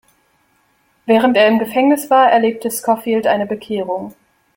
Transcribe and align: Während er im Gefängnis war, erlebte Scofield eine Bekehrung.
Während 1.05 1.37
er 1.37 1.47
im 1.47 1.59
Gefängnis 1.59 2.09
war, 2.09 2.31
erlebte 2.31 2.71
Scofield 2.71 3.27
eine 3.27 3.45
Bekehrung. 3.45 4.15